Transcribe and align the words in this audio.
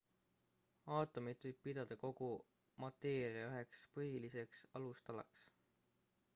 aatomit 0.99 1.45
võib 1.47 1.59
pidada 1.67 1.97
kogu 2.05 2.31
mateeria 2.85 3.45
üheks 3.51 3.83
põhiliseks 3.99 4.67
alustalaks 4.81 5.49